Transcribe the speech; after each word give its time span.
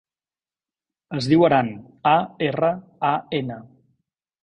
Es 1.19 1.27
diu 1.33 1.45
Aran: 1.51 1.71
a, 2.15 2.17
erra, 2.49 2.73
a, 3.15 3.17
ena. 3.45 3.65